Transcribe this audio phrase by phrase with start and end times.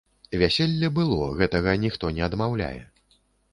[0.43, 2.83] Вяселле было, гэтага ніхто не адмаўляе.